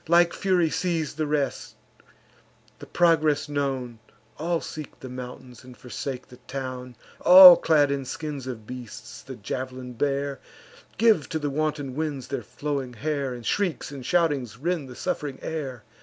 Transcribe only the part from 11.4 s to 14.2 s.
wanton winds their flowing hair, And shrieks and